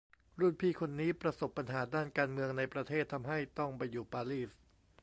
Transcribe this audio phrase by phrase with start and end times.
[0.39, 4.49] รุ่นพี่คนนี้ประสบปัญหาด้านการเมืองในประเทศทำให้ต้องไปอยู่ปารีส